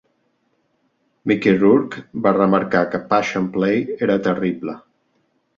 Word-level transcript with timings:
Mickey 1.31 1.53
Rourke 1.59 2.01
va 2.27 2.33
remarcar 2.37 2.83
que 2.95 3.03
"Passion 3.13 3.47
play" 3.59 3.87
era 4.09 4.21
terrible. 4.31 4.79